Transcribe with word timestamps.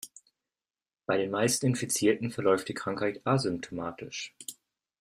Bei 1.05 1.15
den 1.19 1.29
meisten 1.29 1.67
Infizierten 1.67 2.31
verläuft 2.31 2.67
die 2.67 2.73
Krankheit 2.73 3.21
asymptomatisch. 3.23 4.33